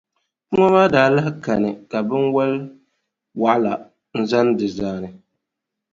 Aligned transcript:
Puma 0.47 0.67
maa 0.75 0.91
daa 0.93 1.09
lahi 1.15 1.31
kani 1.45 1.69
ka 1.89 1.97
binwalʼ 2.09 2.55
waɣila 3.41 3.73
n-zani 4.19 4.51
di 4.59 4.67
zaani. 4.77 5.09